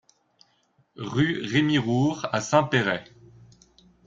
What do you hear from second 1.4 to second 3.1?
Rémy Roure à Saint-Péray